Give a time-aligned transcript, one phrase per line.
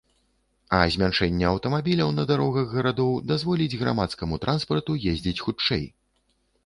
[0.75, 5.85] А змяншэнне аўтамабіляў на дарогах гарадоў дазволіць грамадскаму транспарту ездзіць хутчэй.